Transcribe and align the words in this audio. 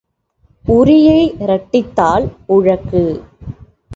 உரியை 0.65 1.19
இரட்டித்தால் 1.39 2.25
உழக்கு. 2.47 3.03